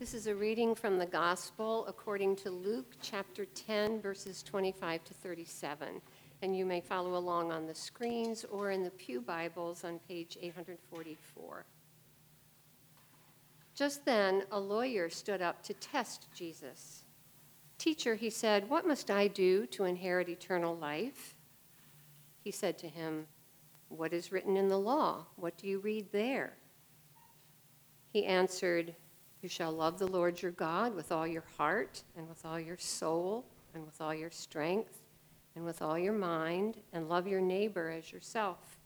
[0.00, 5.12] This is a reading from the Gospel according to Luke chapter 10, verses 25 to
[5.12, 6.00] 37.
[6.40, 10.38] And you may follow along on the screens or in the Pew Bibles on page
[10.40, 11.66] 844.
[13.74, 17.04] Just then, a lawyer stood up to test Jesus.
[17.76, 21.34] Teacher, he said, What must I do to inherit eternal life?
[22.42, 23.26] He said to him,
[23.90, 25.26] What is written in the law?
[25.36, 26.54] What do you read there?
[28.14, 28.94] He answered,
[29.42, 32.76] you shall love the Lord your God with all your heart, and with all your
[32.76, 33.44] soul,
[33.74, 35.02] and with all your strength,
[35.54, 38.78] and with all your mind, and love your neighbor as yourself.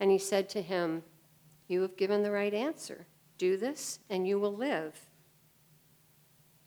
[0.00, 1.02] And he said to him,
[1.68, 3.06] You have given the right answer.
[3.38, 4.94] Do this, and you will live.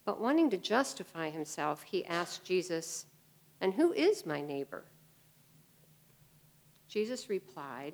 [0.06, 3.06] But wanting to justify himself, he asked Jesus,
[3.62, 4.86] And who is my neighbor?
[6.88, 7.94] Jesus replied,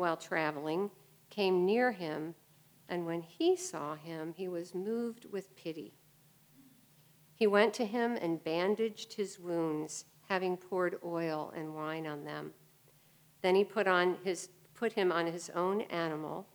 [0.00, 0.90] while traveling,
[1.28, 2.34] came near him,
[2.88, 5.92] and when he saw him, he was moved with pity.
[7.34, 12.52] He went to him and bandaged his wounds, having poured oil and wine on them.
[13.42, 16.48] Then he put, on his, put him on his own animal,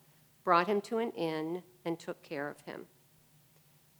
[0.43, 2.85] brought him to an inn, and took care of him.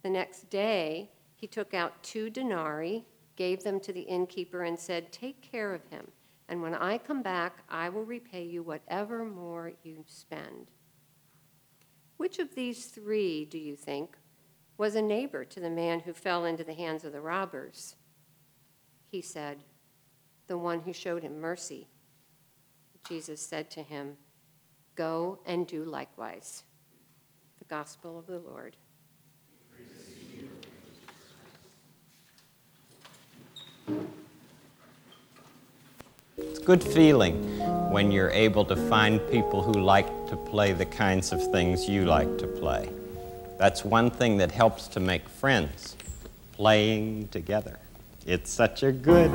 [0.02, 3.04] The next day, he took out two denarii,
[3.36, 6.08] gave them to the innkeeper, and said, Take care of him
[6.48, 10.70] and when I come back, I will repay you whatever more you spend.
[12.16, 14.16] Which of these three, do you think,
[14.78, 17.96] was a neighbor to the man who fell into the hands of the robbers?
[19.10, 19.58] He said,
[20.46, 21.88] The one who showed him mercy.
[23.08, 24.16] Jesus said to him,
[24.94, 26.64] Go and do likewise.
[27.58, 28.76] The Gospel of the Lord.
[36.66, 37.36] Good feeling
[37.92, 42.04] when you're able to find people who like to play the kinds of things you
[42.04, 42.90] like to play.
[43.56, 45.96] That's one thing that helps to make friends,
[46.50, 47.78] playing together.
[48.26, 49.30] It's such a good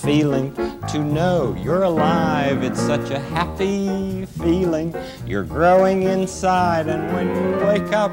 [0.00, 0.54] feeling
[0.88, 2.62] to know you're alive.
[2.62, 4.94] It's such a happy feeling.
[5.26, 8.12] You're growing inside, and when you wake up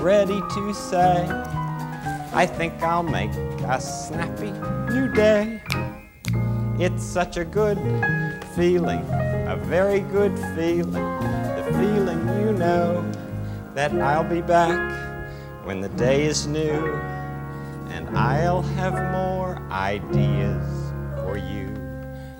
[0.00, 1.26] ready to say,
[2.32, 4.52] I think I'll make a snappy
[4.94, 5.60] new day.
[6.80, 7.76] It's such a good
[8.56, 9.04] feeling,
[9.46, 13.04] a very good feeling, the feeling you know
[13.74, 16.96] that I'll be back when the day is new
[17.90, 20.66] and I'll have more ideas
[21.16, 21.68] for you.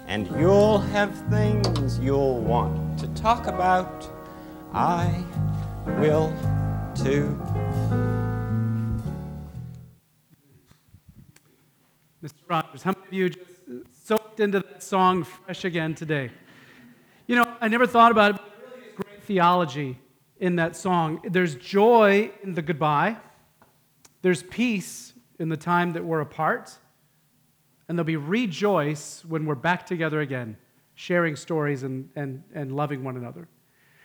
[0.07, 4.09] And you'll have things you'll want to talk about.
[4.73, 5.23] I
[5.99, 6.33] will
[6.95, 7.39] too.
[12.25, 12.33] Mr.
[12.49, 13.50] Rogers, how many of you just
[14.31, 16.31] soaked into that song fresh again today.
[17.27, 19.99] You know, I never thought about it, but really great theology
[20.39, 21.21] in that song.
[21.25, 23.17] There's joy in the goodbye,
[24.23, 26.71] there's peace in the time that we're apart,
[27.89, 30.57] and there'll be rejoice when we're back together again,
[30.95, 33.49] sharing stories and, and, and loving one another.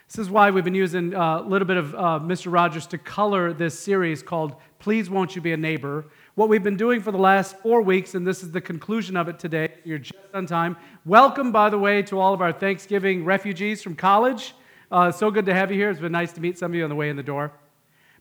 [0.08, 2.52] This is why we've been using uh, a little bit of uh, Mr.
[2.52, 6.06] Rogers to color this series called Please Won't You Be a Neighbor.
[6.36, 9.30] What we've been doing for the last four weeks, and this is the conclusion of
[9.30, 10.76] it today, you're just on time.
[11.06, 14.54] Welcome, by the way, to all of our Thanksgiving refugees from college.
[14.92, 15.90] Uh, so good to have you here.
[15.90, 17.54] It's been nice to meet some of you on the way in the door.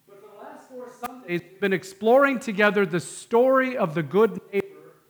[0.07, 4.41] But for the last four Sundays, we've been exploring together the story of the good
[4.53, 4.65] neighbor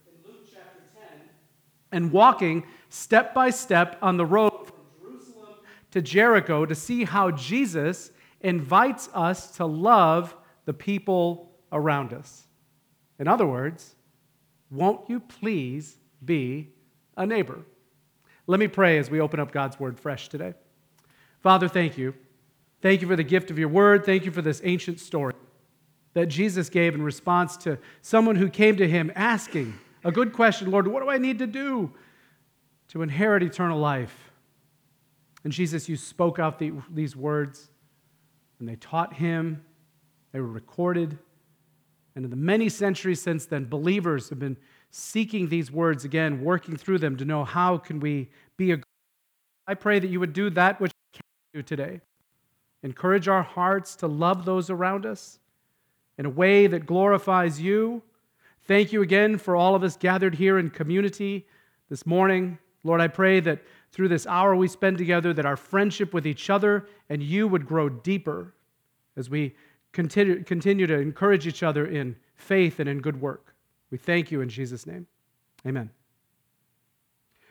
[0.07, 1.21] in Luke chapter 10
[1.93, 5.57] and walking step by step on the road from Jerusalem
[5.91, 10.35] to Jericho to see how Jesus invites us to love
[10.65, 12.44] the people around us.
[13.19, 13.95] In other words,
[14.71, 16.71] won't you please be
[17.17, 17.61] a neighbor?
[18.47, 20.55] Let me pray as we open up God's word fresh today.
[21.41, 22.15] Father, thank you.
[22.83, 24.05] Thank you for the gift of your word.
[24.05, 25.35] Thank you for this ancient story
[26.15, 29.75] that Jesus gave in response to someone who came to him asking
[30.05, 31.93] a good question Lord, what do I need to do
[32.89, 34.31] to inherit eternal life?
[35.43, 37.69] And Jesus, you spoke out the, these words,
[38.59, 39.63] and they taught him,
[40.33, 41.19] they were recorded.
[42.17, 44.57] And in the many centuries since then, believers have been
[44.91, 48.79] seeking these words again, working through them to know how can we be a
[49.67, 52.01] I pray that you would do that which you can do today.
[52.83, 55.39] Encourage our hearts to love those around us
[56.19, 58.03] in a way that glorifies you.
[58.67, 61.47] Thank you again for all of us gathered here in community
[61.89, 62.59] this morning.
[62.83, 66.51] Lord, I pray that through this hour we spend together, that our friendship with each
[66.51, 68.53] other and you would grow deeper
[69.17, 69.55] as we
[69.95, 73.55] continue, continue to encourage each other in faith and in good work.
[73.91, 75.07] We thank you in Jesus' name.
[75.67, 75.89] Amen.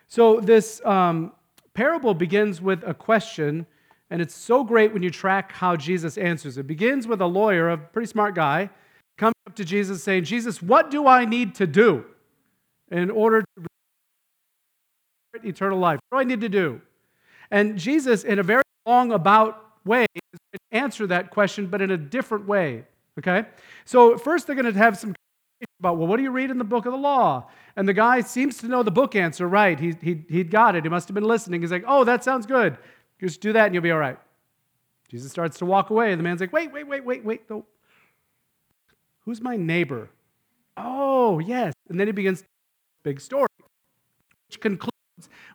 [0.07, 1.31] So, this um,
[1.73, 3.65] parable begins with a question,
[4.11, 6.59] and it's so great when you track how Jesus answers.
[6.59, 8.69] It begins with a lawyer, a pretty smart guy,
[9.17, 12.05] coming up to Jesus saying, Jesus, what do I need to do
[12.91, 15.99] in order to eternal life?
[16.09, 16.81] What do I need to do?
[17.49, 20.05] And Jesus, in a very long about way,
[20.73, 22.83] answer that question, but in a different way.
[23.19, 23.45] Okay?
[23.85, 25.15] So, first, they're going to have some
[25.79, 27.49] about, well, what do you read in the book of the law?
[27.75, 29.79] And the guy seems to know the book answer right.
[29.79, 30.83] He, he, he'd got it.
[30.83, 31.61] He must have been listening.
[31.61, 32.77] He's like, oh, that sounds good.
[33.19, 34.17] Just do that and you'll be all right.
[35.09, 36.11] Jesus starts to walk away.
[36.11, 37.41] And the man's like, wait, wait, wait, wait, wait.
[39.21, 40.09] Who's my neighbor?
[40.75, 41.73] Oh, yes.
[41.89, 42.43] And then he begins
[43.03, 43.47] big story,
[44.47, 44.91] which concludes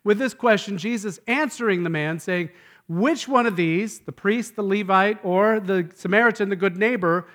[0.04, 2.50] with this question Jesus answering the man, saying,
[2.88, 7.26] which one of these, the priest, the Levite, or the Samaritan, the good neighbor,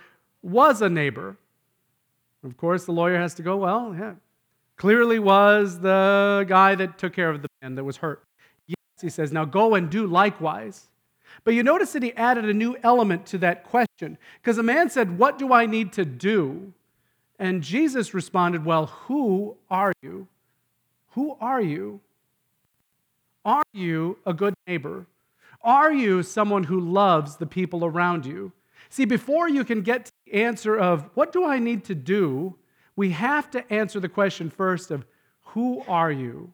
[0.41, 1.38] was a neighbor?
[2.44, 4.13] Of course, the lawyer has to go, well, yeah,
[4.75, 8.23] clearly was the guy that took care of the man that was hurt.
[8.67, 10.89] Yes, he says, now go and do likewise.
[11.44, 14.89] But you notice that he added a new element to that question because the man
[14.89, 16.73] said, What do I need to do?
[17.39, 20.27] And Jesus responded, Well, who are you?
[21.11, 22.01] Who are you?
[23.45, 25.06] Are you a good neighbor?
[25.63, 28.51] Are you someone who loves the people around you?
[28.89, 32.56] See, before you can get to the answer of what do I need to do,
[32.95, 35.06] we have to answer the question first of
[35.42, 36.54] who are you?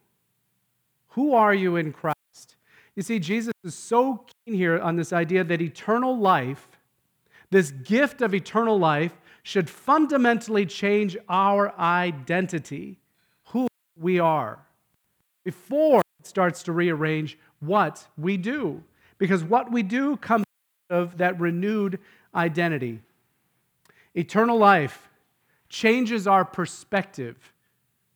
[1.10, 2.56] Who are you in Christ?
[2.96, 6.68] You see, Jesus is so keen here on this idea that eternal life,
[7.50, 13.00] this gift of eternal life, should fundamentally change our identity,
[13.46, 13.68] who
[13.98, 14.60] we are,
[15.44, 18.84] before it starts to rearrange what we do.
[19.20, 20.46] Because what we do comes
[20.90, 22.00] of that renewed
[22.34, 23.00] identity.
[24.16, 25.10] Eternal life
[25.68, 27.54] changes our perspective,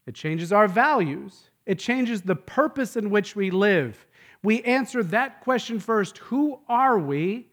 [0.07, 4.07] it changes our values, it changes the purpose in which we live.
[4.41, 7.47] We answer that question first who are we?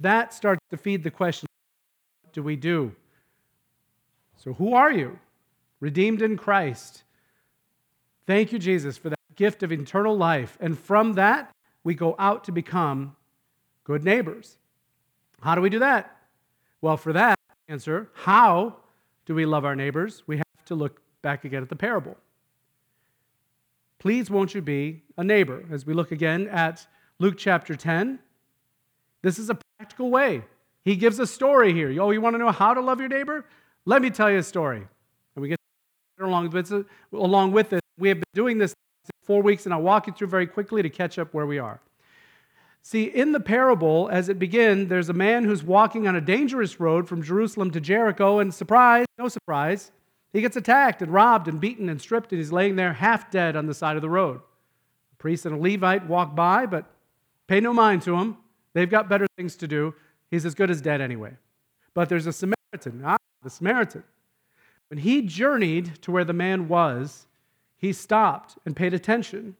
[0.00, 1.46] That starts to feed the question
[2.22, 2.94] what do we do?
[4.36, 5.18] So, who are you?
[5.80, 7.04] Redeemed in Christ.
[8.26, 10.56] Thank you, Jesus, for that gift of eternal life.
[10.60, 11.50] And from that,
[11.88, 13.16] we go out to become
[13.82, 14.58] good neighbors.
[15.40, 16.18] How do we do that?
[16.82, 18.76] Well, for that answer, how
[19.24, 20.22] do we love our neighbors?
[20.26, 22.18] We have to look back again at the parable.
[23.98, 25.64] Please, won't you be a neighbor?
[25.72, 26.86] As we look again at
[27.20, 28.18] Luke chapter 10,
[29.22, 30.42] this is a practical way.
[30.84, 31.88] He gives a story here.
[32.02, 33.46] Oh, you want to know how to love your neighbor?
[33.86, 34.86] Let me tell you a story.
[35.34, 35.58] And we get
[36.20, 36.70] along with,
[37.14, 37.80] along with this.
[37.96, 38.74] We have been doing this
[39.28, 41.80] four weeks, and I'll walk you through very quickly to catch up where we are.
[42.80, 46.80] See, in the parable, as it begins, there's a man who's walking on a dangerous
[46.80, 49.92] road from Jerusalem to Jericho, and surprise, no surprise,
[50.32, 53.54] he gets attacked and robbed and beaten and stripped, and he's laying there half dead
[53.54, 54.40] on the side of the road.
[55.12, 56.86] A priest and a Levite walk by, but
[57.48, 58.38] pay no mind to him.
[58.72, 59.94] They've got better things to do.
[60.30, 61.36] He's as good as dead anyway.
[61.92, 64.04] But there's a Samaritan, ah, the Samaritan.
[64.88, 67.26] When he journeyed to where the man was,
[67.78, 69.56] he stopped and paid attention.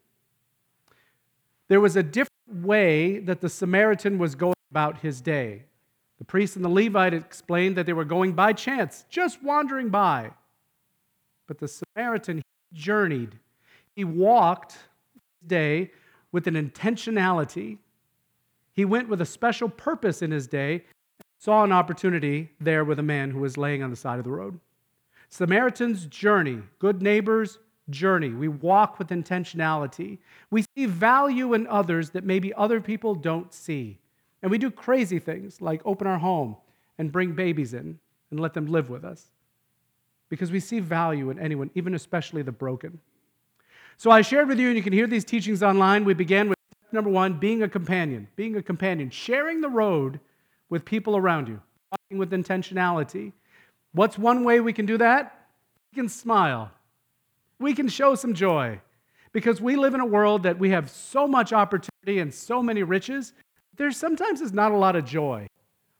[1.68, 5.62] There was a different way that the Samaritan was going about his day.
[6.18, 10.32] The priest and the Levite explained that they were going by chance, just wandering by.
[11.46, 13.38] But the Samaritan journeyed.
[13.94, 14.82] He walked his
[15.46, 15.92] day
[16.32, 17.78] with an intentionality.
[18.72, 20.84] He went with a special purpose in his day,
[21.38, 24.30] saw an opportunity there with a man who was laying on the side of the
[24.30, 24.58] road.
[25.30, 27.58] Samaritan's journey, good neighbors,
[27.90, 28.30] journey.
[28.30, 30.18] We walk with intentionality.
[30.50, 33.98] We see value in others that maybe other people don't see.
[34.42, 36.56] And we do crazy things like open our home
[36.98, 37.98] and bring babies in
[38.30, 39.30] and let them live with us
[40.28, 43.00] because we see value in anyone, even especially the broken.
[43.96, 46.04] So I shared with you, and you can hear these teachings online.
[46.04, 46.58] We began with
[46.92, 50.20] number one being a companion, being a companion, sharing the road
[50.68, 53.32] with people around you, walking with intentionality.
[53.92, 55.48] What's one way we can do that?
[55.92, 56.70] We can smile
[57.58, 58.80] we can show some joy
[59.32, 62.82] because we live in a world that we have so much opportunity and so many
[62.82, 63.32] riches.
[63.76, 65.46] There sometimes is not a lot of joy.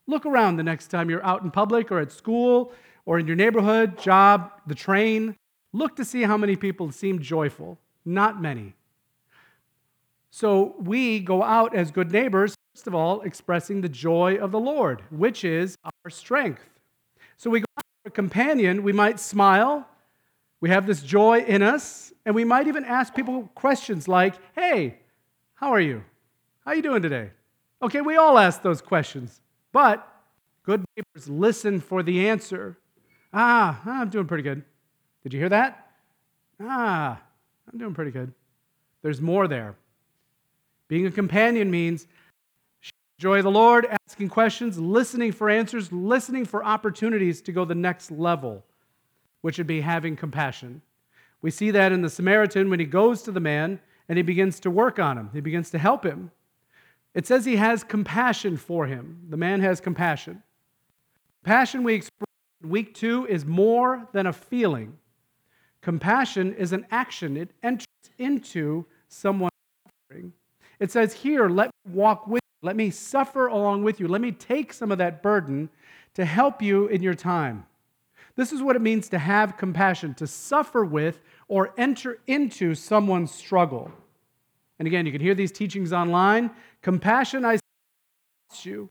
[0.07, 2.73] Look around the next time you're out in public or at school
[3.05, 5.37] or in your neighborhood, job, the train.
[5.73, 7.79] Look to see how many people seem joyful.
[8.05, 8.75] Not many.
[10.31, 14.61] So we go out as good neighbors first of all, expressing the joy of the
[14.61, 16.63] Lord, which is our strength.
[17.37, 19.85] So we go out for a companion, we might smile,
[20.61, 24.99] we have this joy in us, and we might even ask people questions like, hey,
[25.55, 26.05] how are you?
[26.65, 27.31] How are you doing today?
[27.81, 29.41] Okay, we all ask those questions,
[29.73, 30.07] but
[30.65, 32.77] good neighbors listen for the answer.
[33.33, 34.65] Ah, I'm doing pretty good.
[35.23, 35.91] Did you hear that?
[36.61, 37.21] Ah,
[37.71, 38.33] I'm doing pretty good.
[39.03, 39.77] There's more there.
[40.89, 42.07] Being a companion means
[43.19, 47.75] joy of the Lord, asking questions, listening for answers, listening for opportunities to go the
[47.75, 48.65] next level,
[49.41, 50.83] which would be having compassion.
[51.41, 54.59] We see that in the Samaritan when he goes to the man and he begins
[54.61, 56.31] to work on him, he begins to help him.
[57.15, 59.27] It says he has compassion for him.
[59.29, 60.43] The man has compassion.
[61.45, 62.29] Passion we express
[62.63, 64.99] in week two is more than a feeling.
[65.81, 67.87] Compassion is an action, it enters
[68.19, 69.53] into someone's
[69.87, 70.33] suffering.
[70.81, 74.21] It says here, let me walk with you, let me suffer along with you, let
[74.21, 75.71] me take some of that burden
[76.15, 77.65] to help you in your time.
[78.39, 81.19] This is what it means to have compassion, to suffer with
[81.49, 83.91] or enter into someone's struggle.
[84.79, 86.53] And again, you can hear these teachings online.
[86.81, 87.59] Compassion, I
[88.49, 88.91] cost you.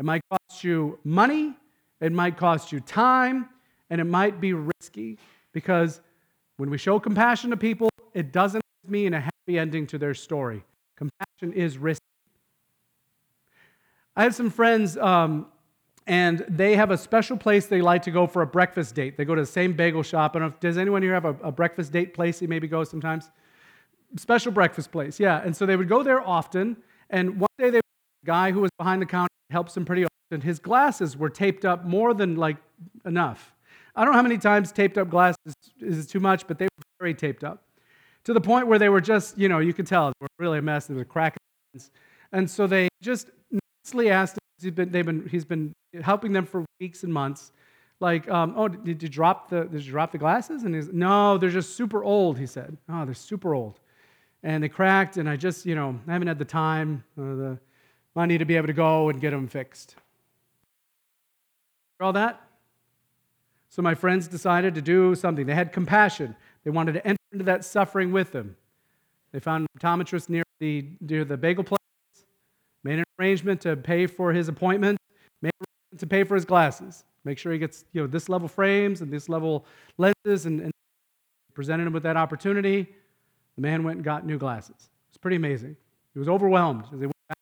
[0.00, 1.54] It might cost you money,
[2.00, 3.48] it might cost you time,
[3.90, 5.18] and it might be risky
[5.52, 6.00] because
[6.56, 10.64] when we show compassion to people, it doesn't mean a happy ending to their story.
[10.96, 12.00] Compassion is risky.
[14.16, 15.46] I have some friends, um,
[16.06, 19.16] and they have a special place they like to go for a breakfast date.
[19.16, 20.36] They go to the same bagel shop.
[20.36, 22.84] I don't know does anyone here have a, a breakfast date place you maybe go
[22.84, 23.30] sometimes?
[24.16, 25.42] Special breakfast place, yeah.
[25.44, 26.76] And so they would go there often.
[27.10, 30.40] And one day, they, the guy who was behind the counter helps them pretty often.
[30.40, 32.56] His glasses were taped up more than like
[33.04, 33.52] enough.
[33.96, 36.84] I don't know how many times taped up glasses is too much, but they were
[36.98, 37.62] very taped up
[38.24, 40.58] to the point where they were just, you know, you could tell they were really
[40.58, 40.86] a mess.
[40.86, 41.38] They were cracking.
[42.32, 43.30] And so they just
[43.84, 47.52] nicely asked him, he's been, they've been, he's been helping them for weeks and months.
[48.00, 50.64] Like, um, oh, did you drop the, did you drop the glasses?
[50.64, 52.76] And he's, no, they're just super old, he said.
[52.88, 53.80] Oh, they're super old.
[54.42, 57.58] And they cracked, and I just, you know, I haven't had the time, uh, the
[58.14, 59.96] money to be able to go and get them fixed.
[62.00, 62.40] All that?
[63.70, 65.46] So my friends decided to do something.
[65.46, 66.36] They had compassion.
[66.62, 68.56] They wanted to enter into that suffering with them.
[69.32, 71.80] They found an optometrist near the, near the bagel place,
[72.82, 74.98] made an arrangement to pay for his appointment,
[75.42, 75.52] made
[75.98, 77.04] to pay for his glasses.
[77.24, 79.64] Make sure he gets you know, this level frames and this level
[79.96, 80.72] lenses and, and
[81.54, 82.86] presented him with that opportunity.
[83.56, 84.76] The man went and got new glasses.
[84.78, 85.76] It was pretty amazing.
[86.12, 87.38] He was overwhelmed as they went back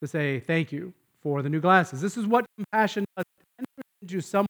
[0.00, 2.00] to say thank you for the new glasses.
[2.00, 3.24] This is what compassion does.
[4.02, 4.46] Into someone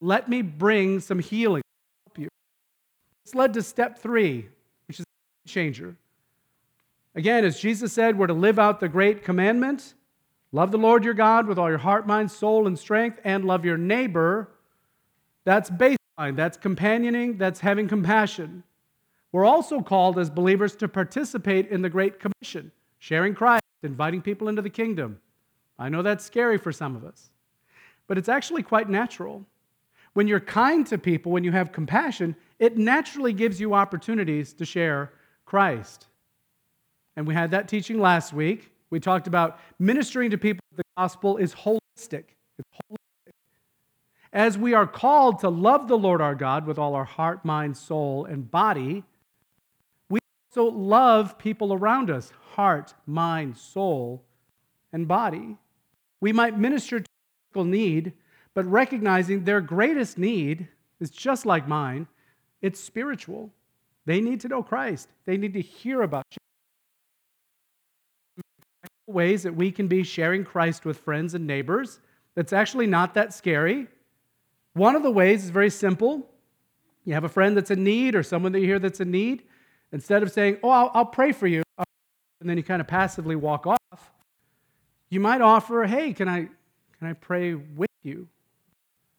[0.00, 1.62] let me bring some healing.
[2.06, 2.28] Help you.
[3.24, 4.48] This led to step three,
[4.86, 5.04] which is
[5.44, 5.96] a changer.
[7.14, 9.94] Again, as Jesus said, we're to live out the great commandment
[10.52, 13.64] love the Lord your God with all your heart, mind, soul, and strength, and love
[13.64, 14.50] your neighbor.
[15.44, 18.62] That's baseline, that's companioning, that's having compassion.
[19.32, 24.48] We're also called as believers to participate in the Great Commission, sharing Christ, inviting people
[24.48, 25.20] into the kingdom.
[25.78, 27.30] I know that's scary for some of us,
[28.06, 29.44] but it's actually quite natural.
[30.14, 34.64] When you're kind to people, when you have compassion, it naturally gives you opportunities to
[34.64, 35.12] share
[35.44, 36.06] Christ.
[37.16, 38.72] And we had that teaching last week.
[38.90, 42.24] We talked about ministering to people the gospel is holistic.
[42.58, 43.32] It's holistic.
[44.32, 47.76] As we are called to love the Lord our God with all our heart, mind,
[47.76, 49.04] soul, and body,
[50.08, 54.24] we also love people around us heart, mind, soul,
[54.92, 55.56] and body.
[56.20, 57.06] We might minister to
[57.50, 58.12] physical need
[58.58, 60.66] but recognizing their greatest need
[60.98, 62.08] is just like mine
[62.60, 63.52] it's spiritual.
[64.04, 66.24] They need to know Christ, they need to hear about
[69.08, 72.00] ways that we can be sharing Christ with friends and neighbors
[72.34, 73.88] that's actually not that scary.
[74.74, 76.28] One of the ways is very simple.
[77.04, 79.42] You have a friend that's in need or someone that you hear that's in need.
[79.92, 83.34] Instead of saying, Oh, I'll, I'll pray for you, and then you kind of passively
[83.34, 84.12] walk off,
[85.08, 86.48] you might offer, Hey, can I,
[86.98, 88.28] can I pray with you?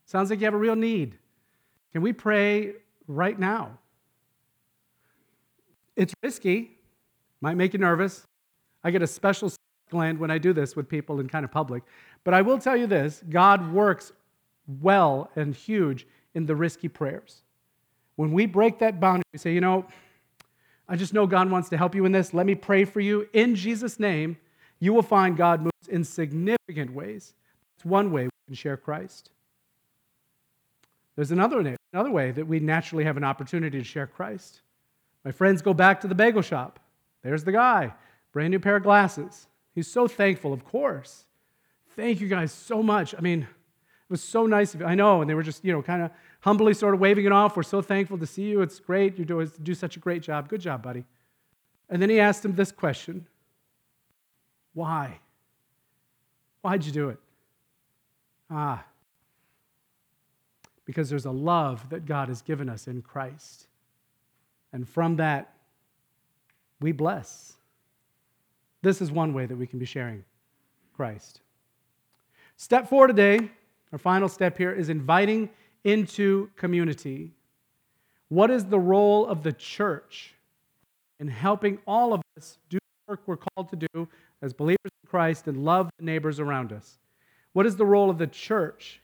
[0.06, 1.18] Sounds like you have a real need.
[1.92, 2.74] Can we pray
[3.08, 3.78] right now?
[5.96, 6.78] It's risky,
[7.40, 8.24] might make you nervous.
[8.82, 9.50] I get a special
[9.90, 11.82] gland when I do this with people in kind of public.
[12.24, 14.12] But I will tell you this God works
[14.80, 17.42] well and huge in the risky prayers.
[18.16, 19.86] When we break that boundary, we say, you know,
[20.88, 22.34] I just know God wants to help you in this.
[22.34, 23.28] Let me pray for you.
[23.32, 24.36] In Jesus' name,
[24.80, 27.34] you will find God moves in significant ways.
[27.76, 29.30] It's one way we can share Christ.
[31.16, 34.62] There's another, another way that we naturally have an opportunity to share Christ.
[35.24, 36.80] My friends go back to the bagel shop.
[37.22, 37.92] There's the guy,
[38.32, 39.46] brand new pair of glasses.
[39.74, 41.24] He's so thankful, of course.
[41.96, 43.14] Thank you guys so much.
[43.16, 43.48] I mean, it
[44.10, 44.86] was so nice of you.
[44.86, 45.20] I know.
[45.20, 46.10] And they were just, you know, kind of
[46.40, 47.56] humbly sort of waving it off.
[47.56, 48.62] We're so thankful to see you.
[48.62, 49.18] It's great.
[49.18, 50.48] You do, do such a great job.
[50.48, 51.04] Good job, buddy.
[51.88, 53.26] And then he asked him this question
[54.74, 55.20] Why?
[56.62, 57.18] Why'd you do it?
[58.50, 58.84] Ah,
[60.90, 63.68] because there's a love that God has given us in Christ.
[64.72, 65.54] And from that,
[66.80, 67.52] we bless.
[68.82, 70.24] This is one way that we can be sharing
[70.94, 71.40] Christ.
[72.56, 73.50] Step four today,
[73.92, 75.50] our final step here, is inviting
[75.84, 77.32] into community.
[78.28, 80.34] What is the role of the church
[81.18, 84.08] in helping all of us do the work we're called to do
[84.42, 86.98] as believers in Christ and love the neighbors around us?
[87.52, 89.00] What is the role of the church?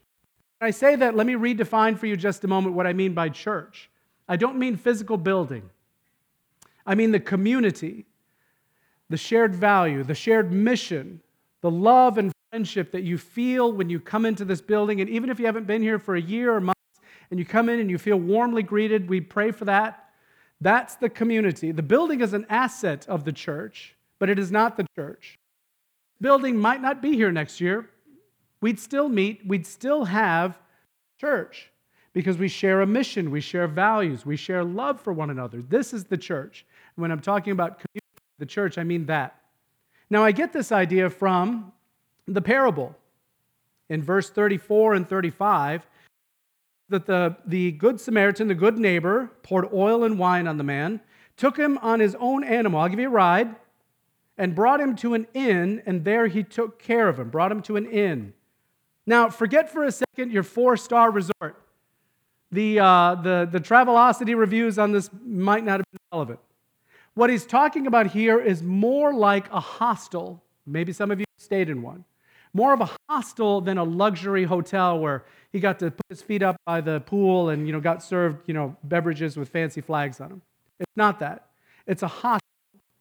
[0.58, 3.12] When I say that, let me redefine for you just a moment what I mean
[3.12, 3.90] by church.
[4.28, 5.68] I don't mean physical building.
[6.86, 8.06] I mean the community,
[9.08, 11.20] the shared value, the shared mission,
[11.60, 15.00] the love and friendship that you feel when you come into this building.
[15.00, 16.80] And even if you haven't been here for a year or months
[17.30, 20.10] and you come in and you feel warmly greeted, we pray for that.
[20.60, 21.72] That's the community.
[21.72, 25.38] The building is an asset of the church, but it is not the church.
[26.20, 27.90] Building might not be here next year.
[28.60, 30.58] We'd still meet, we'd still have
[31.20, 31.70] church
[32.14, 35.60] because we share a mission, we share values, we share love for one another.
[35.60, 36.64] This is the church.
[36.94, 38.05] When I'm talking about community,
[38.38, 39.40] the church, I mean that.
[40.10, 41.72] Now, I get this idea from
[42.26, 42.94] the parable
[43.88, 45.86] in verse 34 and 35
[46.88, 51.00] that the, the good Samaritan, the good neighbor, poured oil and wine on the man,
[51.36, 52.80] took him on his own animal.
[52.80, 53.56] I'll give you a ride.
[54.38, 57.62] And brought him to an inn, and there he took care of him, brought him
[57.62, 58.34] to an inn.
[59.06, 61.62] Now, forget for a second your four star resort.
[62.52, 66.40] The, uh, the, the Travelocity reviews on this might not have been relevant.
[67.16, 70.44] What he's talking about here is more like a hostel.
[70.66, 72.04] Maybe some of you stayed in one.
[72.52, 76.42] More of a hostel than a luxury hotel where he got to put his feet
[76.42, 80.20] up by the pool and you know, got served you know, beverages with fancy flags
[80.20, 80.42] on them.
[80.78, 81.46] It's not that.
[81.86, 82.40] It's a hostel.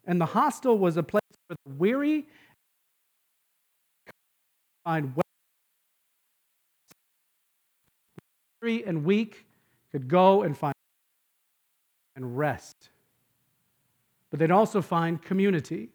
[0.07, 2.25] And the hostel was a place where the weary
[4.85, 5.13] find
[8.61, 9.45] weary and weak
[9.91, 10.73] could go and find
[12.15, 12.91] and rest
[14.35, 15.87] but they'd also find community.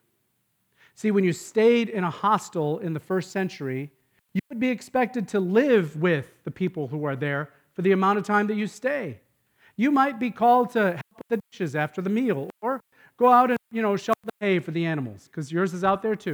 [0.95, 3.91] See, when you stayed in a hostel in the first century,
[4.33, 8.17] you would be expected to live with the people who are there for the amount
[8.17, 9.21] of time that you stay.
[9.77, 12.81] You might be called to help with the dishes after the meal or
[13.19, 16.01] go out and, you know, shovel the hay for the animals because yours is out
[16.01, 16.33] there too.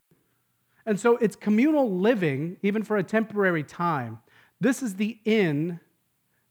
[0.87, 4.21] And so it's communal living, even for a temporary time.
[4.61, 5.81] This is the inn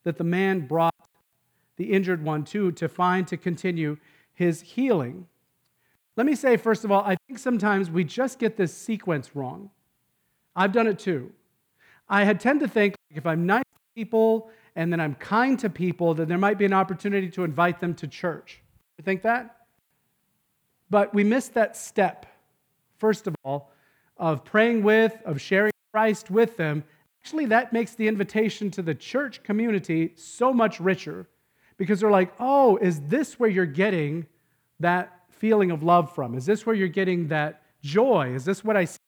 [0.04, 0.92] that the man brought
[1.78, 3.96] the injured one to to find to continue
[4.36, 5.26] his healing.
[6.16, 9.70] Let me say, first of all, I think sometimes we just get this sequence wrong.
[10.54, 11.32] I've done it too.
[12.08, 15.68] I had tend to think if I'm nice to people and then I'm kind to
[15.68, 18.62] people, then there might be an opportunity to invite them to church.
[18.96, 19.56] You think that?
[20.88, 22.26] But we missed that step,
[22.96, 23.72] first of all,
[24.16, 26.84] of praying with, of sharing Christ with them.
[27.22, 31.26] Actually, that makes the invitation to the church community so much richer
[31.76, 34.26] because they're like, oh, is this where you're getting
[34.80, 36.34] that feeling of love from?
[36.34, 38.34] Is this where you're getting that joy?
[38.34, 38.98] Is this what I see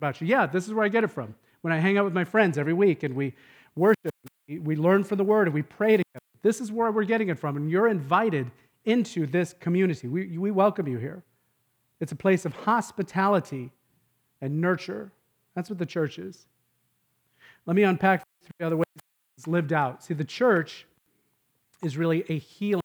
[0.00, 0.26] about you?
[0.26, 1.34] Yeah, this is where I get it from.
[1.62, 3.34] When I hang out with my friends every week and we
[3.76, 4.12] worship,
[4.48, 6.20] we learn from the word and we pray together.
[6.42, 7.56] This is where we're getting it from.
[7.56, 8.50] And you're invited
[8.84, 10.08] into this community.
[10.08, 11.22] We, we welcome you here.
[12.00, 13.70] It's a place of hospitality
[14.40, 15.12] and nurture.
[15.54, 16.46] That's what the church is.
[17.64, 18.86] Let me unpack three other ways
[19.38, 20.02] it's lived out.
[20.02, 20.84] See, the church
[21.82, 22.82] is really a healing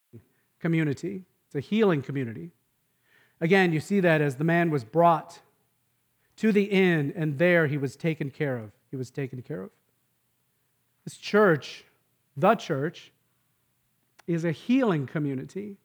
[0.59, 1.23] community.
[1.47, 2.51] It's a healing community.
[3.39, 5.39] Again, you see that as the man was brought
[6.37, 8.71] to the inn, and there he was taken care of.
[8.89, 9.69] He was taken care of.
[11.03, 11.83] This church,
[12.35, 13.11] the church,
[14.27, 15.77] is a healing community.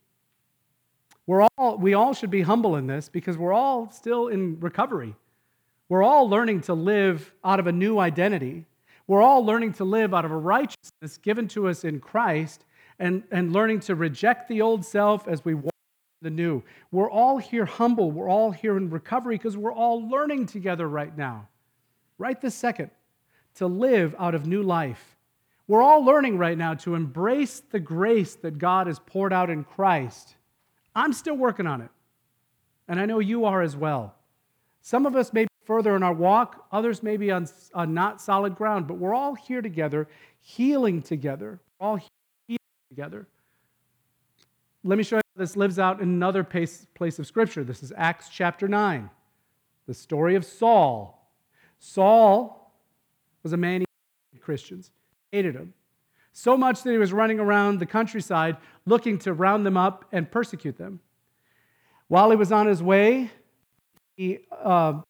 [1.26, 5.14] We're all, we all should be humble in this because we're all still in recovery.
[5.88, 8.66] We're all learning to live out of a new identity.
[9.06, 12.64] We're all learning to live out of a righteousness given to us in Christ
[12.98, 15.71] and, and learning to reject the old self as we walk
[16.22, 16.62] the new.
[16.90, 18.10] We're all here humble.
[18.10, 21.48] We're all here in recovery because we're all learning together right now,
[22.18, 22.90] right this second,
[23.56, 25.16] to live out of new life.
[25.66, 29.64] We're all learning right now to embrace the grace that God has poured out in
[29.64, 30.36] Christ.
[30.94, 31.90] I'm still working on it,
[32.88, 34.14] and I know you are as well.
[34.80, 38.20] Some of us may be further in our walk, others may be on, on not
[38.20, 40.08] solid ground, but we're all here together,
[40.40, 41.60] healing together.
[41.78, 42.00] We're all
[42.48, 42.58] healing
[42.90, 43.26] together.
[44.84, 47.64] Let me show you this lives out in another place, place of Scripture.
[47.64, 49.08] This is Acts chapter 9.
[49.86, 51.30] the story of Saul.
[51.78, 52.72] Saul
[53.42, 53.86] was a man who
[54.30, 54.90] hated Christians,
[55.32, 55.74] hated them,
[56.32, 60.30] so much that he was running around the countryside looking to round them up and
[60.30, 61.00] persecute them.
[62.08, 63.30] While he was on his way,
[64.16, 65.00] he uh,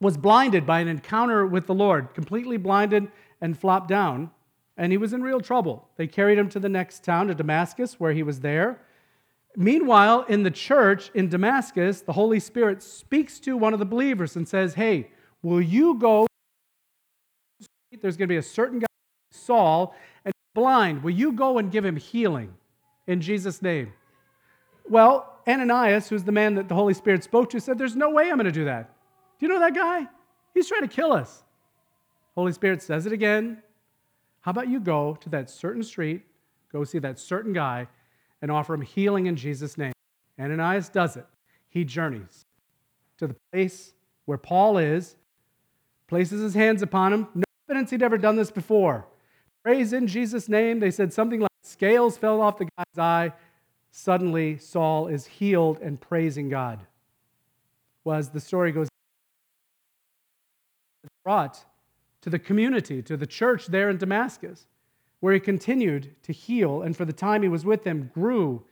[0.00, 3.08] was blinded by an encounter with the Lord, completely blinded
[3.40, 4.30] and flopped down,
[4.76, 5.88] and he was in real trouble.
[5.96, 8.80] They carried him to the next town, to Damascus, where he was there.
[9.58, 14.36] Meanwhile, in the church in Damascus, the Holy Spirit speaks to one of the believers
[14.36, 15.10] and says, Hey,
[15.42, 16.26] will you go?
[18.02, 18.86] There's going to be a certain guy,
[19.32, 19.94] Saul,
[20.26, 21.02] and blind.
[21.02, 22.52] Will you go and give him healing
[23.06, 23.94] in Jesus' name?
[24.86, 28.28] Well, Ananias, who's the man that the Holy Spirit spoke to, said, There's no way
[28.28, 28.94] I'm going to do that.
[29.38, 30.06] Do you know that guy?
[30.52, 31.44] He's trying to kill us.
[32.34, 33.62] Holy Spirit says it again.
[34.42, 36.22] How about you go to that certain street,
[36.70, 37.88] go see that certain guy,
[38.42, 39.92] and offer him healing in Jesus' name?
[40.38, 41.26] Ananias does it.
[41.68, 42.44] He journeys
[43.18, 43.94] to the place
[44.24, 45.16] where Paul is,
[46.06, 47.28] places his hands upon him.
[47.34, 49.06] No evidence he'd ever done this before.
[49.62, 50.80] Praise in Jesus' name.
[50.80, 53.32] They said something like scales fell off the guy's eye.
[53.90, 56.80] Suddenly, Saul is healed and praising God.
[58.04, 58.88] Well, as the story goes,
[61.24, 61.64] brought
[62.20, 64.68] to the community, to the church there in Damascus,
[65.26, 68.62] where he continued to heal, and for the time he was with them, grew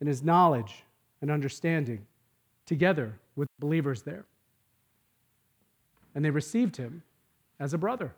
[0.00, 0.84] in his knowledge
[1.20, 2.06] and understanding
[2.66, 4.24] together with believers there.
[6.14, 7.02] And they received him
[7.58, 8.14] as a brother.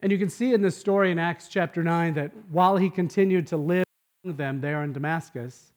[0.00, 3.48] And you can see in this story in Acts chapter 9 that while he continued
[3.48, 3.84] to live
[4.22, 5.72] among them there in Damascus,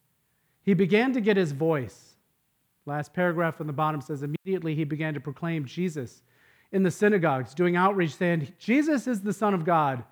[0.62, 2.14] he began to get his voice.
[2.86, 6.22] Last paragraph on the bottom says, immediately he began to proclaim Jesus
[6.72, 10.04] in the synagogues, doing outreach, saying, Jesus is the Son of God.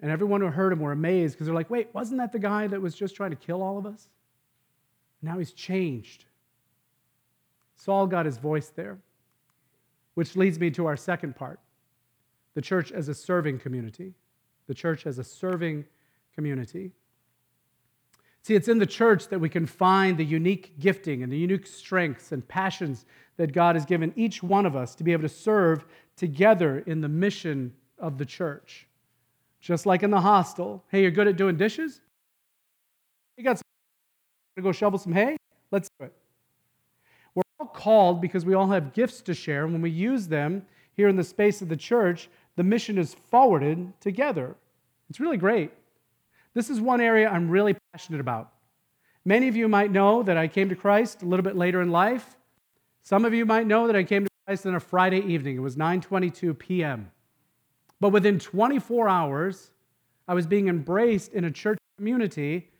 [0.00, 2.66] And everyone who heard him were amazed because they're like, wait, wasn't that the guy
[2.66, 4.08] that was just trying to kill all of us?
[5.22, 6.24] Now he's changed.
[7.74, 8.98] Saul got his voice there,
[10.14, 11.60] which leads me to our second part
[12.54, 14.14] the church as a serving community.
[14.66, 15.84] The church as a serving
[16.34, 16.90] community.
[18.42, 21.68] See, it's in the church that we can find the unique gifting and the unique
[21.68, 23.06] strengths and passions
[23.36, 25.84] that God has given each one of us to be able to serve
[26.16, 28.87] together in the mission of the church.
[29.60, 30.84] Just like in the hostel.
[30.88, 32.00] Hey, you're good at doing dishes?
[33.36, 33.64] You got some
[34.56, 35.36] to go shovel some hay?
[35.70, 36.12] Let's do it.
[37.34, 39.64] We're all called because we all have gifts to share.
[39.64, 43.14] And when we use them here in the space of the church, the mission is
[43.30, 44.56] forwarded together.
[45.10, 45.72] It's really great.
[46.54, 48.52] This is one area I'm really passionate about.
[49.24, 51.90] Many of you might know that I came to Christ a little bit later in
[51.90, 52.36] life.
[53.02, 55.56] Some of you might know that I came to Christ on a Friday evening.
[55.56, 57.10] It was 9:22 p.m.
[58.00, 59.70] But within 24 hours,
[60.26, 62.70] I was being embraced in a church community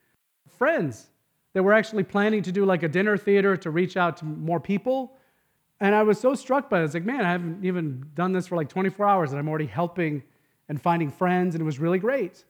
[0.59, 1.09] friends
[1.55, 4.61] that were actually planning to do like a dinner theater to reach out to more
[4.61, 5.17] people.
[5.81, 6.81] And I was so struck by it.
[6.81, 9.49] I was like, man, I haven't even done this for like 24 hours, and I'm
[9.49, 10.23] already helping
[10.69, 12.45] and finding friends, and it was really great.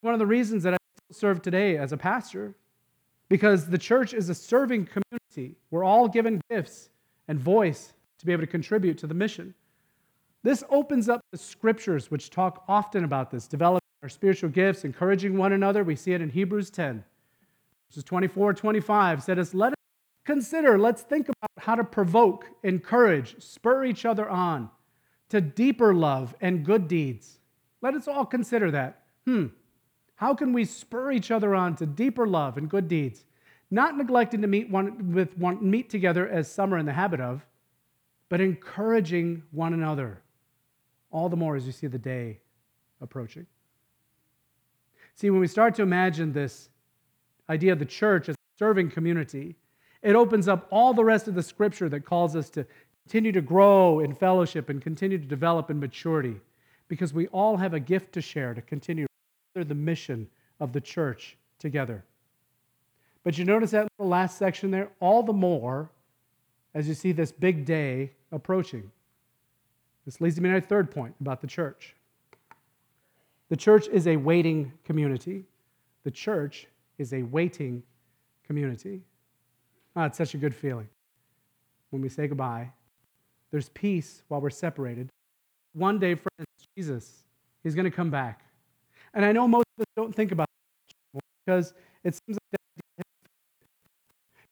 [0.00, 0.78] One of the reasons that I
[1.12, 2.54] serve today as a pastor
[3.28, 5.56] because the church is a serving community.
[5.70, 6.90] We're all given gifts
[7.28, 9.54] and voice to be able to contribute to the mission.
[10.42, 15.36] This opens up the scriptures, which talk often about this, developing our spiritual gifts, encouraging
[15.36, 15.84] one another.
[15.84, 17.04] We see it in Hebrews 10,
[17.90, 19.22] verses 24 25.
[19.22, 19.78] Said us, let us
[20.24, 24.70] consider, let's think about how to provoke, encourage, spur each other on
[25.28, 27.38] to deeper love and good deeds.
[27.82, 29.02] Let us all consider that.
[29.26, 29.46] Hmm,
[30.16, 33.24] how can we spur each other on to deeper love and good deeds,
[33.70, 37.20] not neglecting to meet, one, with one, meet together as some are in the habit
[37.20, 37.46] of,
[38.28, 40.20] but encouraging one another,
[41.10, 42.38] all the more as you see the day
[43.00, 43.46] approaching?
[45.14, 46.70] See, when we start to imagine this
[47.48, 49.56] idea of the church as a serving community,
[50.02, 52.64] it opens up all the rest of the scripture that calls us to
[53.04, 56.36] continue to grow in fellowship and continue to develop in maturity
[56.88, 59.06] because we all have a gift to share to continue
[59.54, 60.28] the mission
[60.60, 62.04] of the church together.
[63.24, 64.88] But you notice that little last section there?
[65.00, 65.90] All the more
[66.74, 68.90] as you see this big day approaching.
[70.10, 71.94] This leads me to my third point about the church.
[73.48, 75.44] The church is a waiting community.
[76.02, 76.66] The church
[76.98, 77.84] is a waiting
[78.44, 79.02] community.
[79.94, 80.88] Ah, it's such a good feeling
[81.90, 82.72] when we say goodbye.
[83.52, 85.10] There's peace while we're separated.
[85.74, 87.22] One day, friends, Jesus,
[87.62, 88.40] He's going to come back.
[89.14, 90.48] And I know most of us don't think about
[91.14, 92.60] it because it seems like
[92.96, 93.06] that.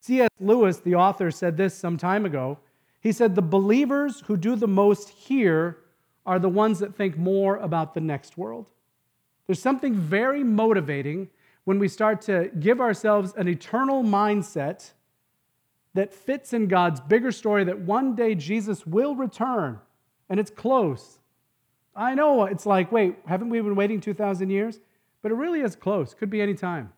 [0.02, 0.30] C.S.
[0.38, 2.58] Lewis, the author, said this some time ago.
[3.00, 5.78] He said, The believers who do the most here
[6.26, 8.66] are the ones that think more about the next world.
[9.46, 11.30] There's something very motivating
[11.64, 14.92] when we start to give ourselves an eternal mindset
[15.94, 19.78] that fits in God's bigger story that one day Jesus will return
[20.28, 21.18] and it's close.
[21.96, 24.80] I know it's like, wait, haven't we been waiting 2,000 years?
[25.22, 26.92] But it really is close, could be any time.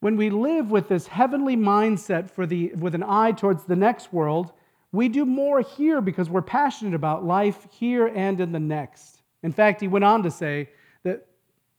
[0.00, 4.12] When we live with this heavenly mindset for the, with an eye towards the next
[4.12, 4.52] world,
[4.92, 9.22] we do more here because we're passionate about life here and in the next.
[9.42, 10.70] In fact, he went on to say
[11.02, 11.26] that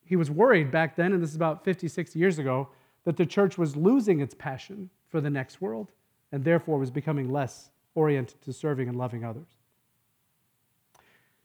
[0.04, 2.68] he was worried back then, and this is about 50, 60 years ago,
[3.04, 5.92] that the church was losing its passion for the next world
[6.32, 9.48] and therefore was becoming less oriented to serving and loving others.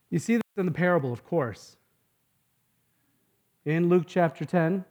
[0.09, 1.77] You see this in the parable, of course.
[3.65, 4.85] In Luke chapter 10,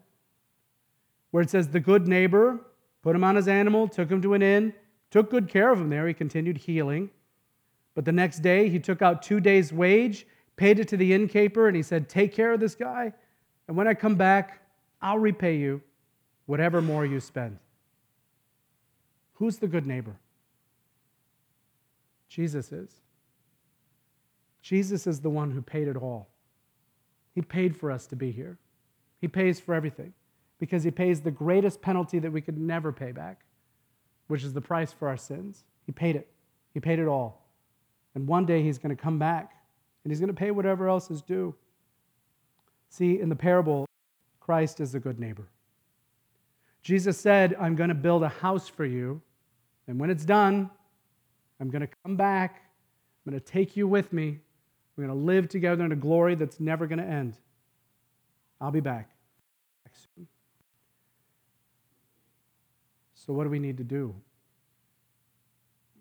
[1.34, 2.60] where it says, The good neighbor
[3.02, 4.72] put him on his animal, took him to an inn,
[5.10, 6.06] took good care of him there.
[6.06, 7.10] He continued healing.
[7.96, 11.66] But the next day, he took out two days' wage, paid it to the innkeeper,
[11.66, 13.12] and he said, Take care of this guy.
[13.66, 14.62] And when I come back,
[15.02, 15.82] I'll repay you
[16.46, 17.58] whatever more you spend.
[19.32, 20.14] Who's the good neighbor?
[22.28, 22.92] Jesus is.
[24.62, 26.28] Jesus is the one who paid it all.
[27.34, 28.56] He paid for us to be here.
[29.20, 30.12] He pays for everything
[30.58, 33.44] because he pays the greatest penalty that we could never pay back,
[34.28, 35.64] which is the price for our sins.
[35.86, 36.28] He paid it.
[36.72, 37.46] He paid it all.
[38.14, 39.52] And one day he's going to come back
[40.04, 41.54] and he's going to pay whatever else is due.
[42.88, 43.86] See, in the parable,
[44.40, 45.48] Christ is a good neighbor.
[46.82, 49.22] Jesus said, I'm going to build a house for you,
[49.88, 50.68] and when it's done,
[51.58, 52.60] I'm going to come back.
[53.24, 54.38] I'm going to take you with me.
[54.96, 57.38] We're going to live together in a glory that's never going to end.
[58.60, 59.13] I'll be back.
[63.24, 64.14] So, what do we need to do?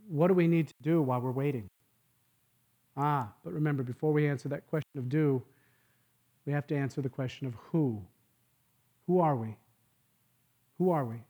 [0.10, 1.70] What do we need to do while we're waiting?
[2.98, 5.42] Ah, but remember, before we answer that question of do,
[6.46, 8.02] we have to answer the question of who.
[9.08, 9.56] Who are we?
[10.78, 11.24] Who are we?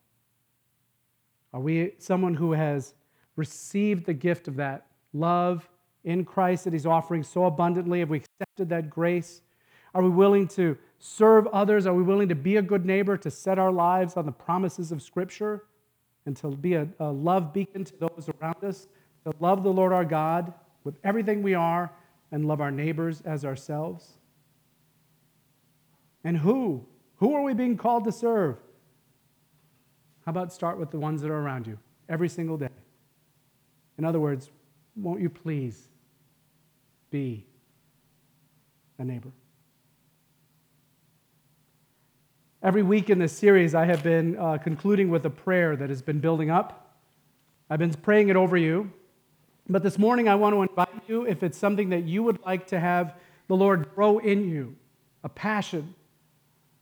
[1.53, 2.95] Are we someone who has
[3.35, 5.69] received the gift of that love
[6.03, 7.99] in Christ that He's offering so abundantly?
[7.99, 9.41] Have we accepted that grace?
[9.93, 11.85] Are we willing to serve others?
[11.85, 14.91] Are we willing to be a good neighbor, to set our lives on the promises
[14.91, 15.65] of Scripture,
[16.25, 18.87] and to be a, a love beacon to those around us?
[19.25, 21.91] To love the Lord our God with everything we are
[22.31, 24.17] and love our neighbors as ourselves?
[26.23, 26.85] And who?
[27.17, 28.57] Who are we being called to serve?
[30.25, 32.69] How about start with the ones that are around you every single day?
[33.97, 34.49] In other words,
[34.95, 35.89] won't you please
[37.09, 37.45] be
[38.97, 39.31] a neighbor?
[42.63, 46.01] Every week in this series, I have been uh, concluding with a prayer that has
[46.01, 46.95] been building up.
[47.69, 48.89] I've been praying it over you.
[49.67, 52.65] But this morning, I want to invite you, if it's something that you would like
[52.67, 53.15] to have
[53.49, 54.77] the Lord grow in you,
[55.25, 55.93] a passion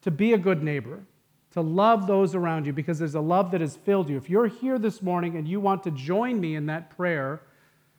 [0.04, 1.00] to be a good neighbor,
[1.54, 4.18] to love those around you because there's a love that has filled you.
[4.18, 7.42] If you're here this morning and you want to join me in that prayer,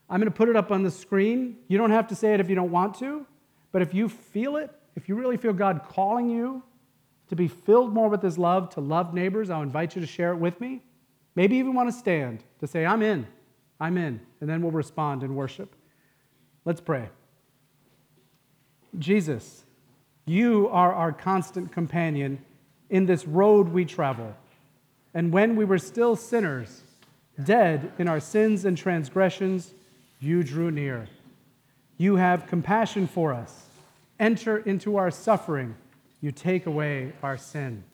[0.08, 1.56] I'm going to put it up on the screen.
[1.66, 3.26] You don't have to say it if you don't want to,
[3.72, 6.62] but if you feel it, if you really feel God calling you
[7.32, 10.32] to be filled more with His love, to love neighbors, I'll invite you to share
[10.32, 10.82] it with me.
[11.34, 13.26] Maybe even want to stand to say, I'm in,
[13.80, 15.74] I'm in, and then we'll respond in worship.
[16.66, 17.08] Let's pray.
[18.98, 19.64] Jesus,
[20.26, 22.44] you are our constant companion
[22.90, 24.36] in this road we travel.
[25.14, 26.82] And when we were still sinners,
[27.42, 29.72] dead in our sins and transgressions,
[30.20, 31.08] you drew near.
[31.96, 33.68] You have compassion for us.
[34.20, 35.76] Enter into our suffering.
[36.22, 37.84] You take away our sin.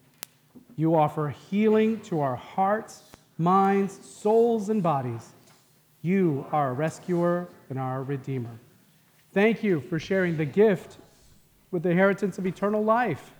[0.76, 3.02] You offer healing to our hearts,
[3.38, 5.32] minds, souls, and bodies.
[6.02, 8.60] You are our rescuer and our redeemer.
[9.32, 10.98] Thank you for sharing the gift
[11.70, 13.32] with the inheritance of eternal life.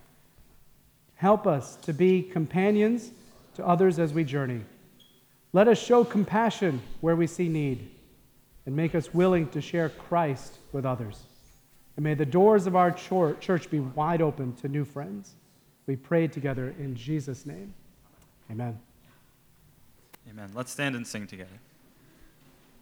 [1.16, 3.11] Help us to be companions
[3.55, 4.62] to others as we journey.
[5.53, 7.90] Let us show compassion where we see need
[8.66, 11.22] and make us willing to share Christ with others.
[11.98, 15.34] And may the doors of our church be wide open to new friends.
[15.88, 17.74] We pray together in Jesus' name.
[18.48, 18.78] Amen.
[20.30, 20.52] Amen.
[20.54, 21.58] Let's stand and sing together.